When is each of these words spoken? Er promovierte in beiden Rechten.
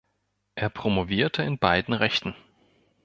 Er 0.55 0.71
promovierte 0.71 1.43
in 1.43 1.59
beiden 1.59 1.93
Rechten. 1.93 2.33